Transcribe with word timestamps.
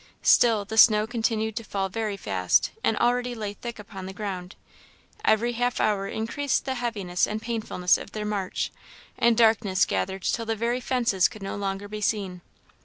Still 0.23 0.65
the 0.65 0.79
snow 0.79 1.05
continued 1.05 1.55
to 1.57 1.63
fall 1.63 1.87
very 1.87 2.17
fast, 2.17 2.71
and 2.83 2.97
already 2.97 3.35
lay 3.35 3.53
thick 3.53 3.77
upon 3.77 4.07
the 4.07 4.13
ground; 4.13 4.55
every 5.23 5.51
half 5.53 5.79
hour 5.79 6.07
increased 6.07 6.65
the 6.65 6.73
heaviness 6.73 7.27
and 7.27 7.39
painfulness 7.39 7.99
of 7.99 8.11
their 8.11 8.25
march; 8.25 8.71
and 9.15 9.37
darkness 9.37 9.85
gathered 9.85 10.23
till 10.23 10.47
the 10.47 10.55
very 10.55 10.79
fences 10.79 11.27
could 11.27 11.43
no 11.43 11.55
longer 11.55 11.87
be 11.87 12.01
seen. 12.01 12.41